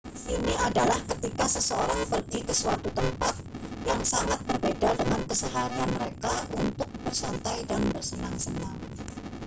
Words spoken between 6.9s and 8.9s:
bersantai dan bersenang-senang